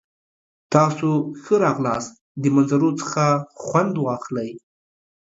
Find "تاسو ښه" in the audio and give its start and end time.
0.73-1.55